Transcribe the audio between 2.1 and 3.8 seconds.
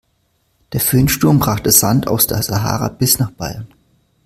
der Sahara bis nach Bayern.